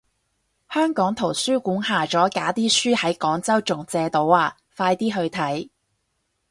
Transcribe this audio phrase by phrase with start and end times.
[0.71, 5.69] 香港圖書館下咗架啲書喺廣州仲借到啊，快啲去睇